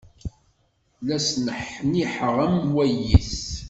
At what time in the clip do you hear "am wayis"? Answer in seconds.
2.45-3.37